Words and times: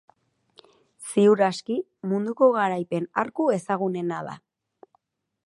Ziur 1.09 1.43
aski, 1.47 1.77
munduko 2.13 2.49
garaipen 2.57 3.07
arku 3.25 3.47
ezagunena 3.59 4.25
da. 4.31 4.37